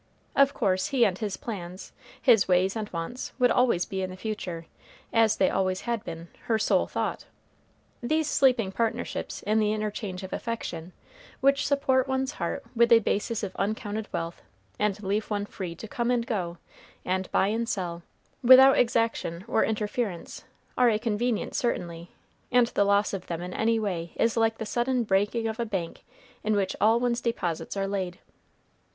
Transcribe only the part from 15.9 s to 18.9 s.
and go, and buy and sell, without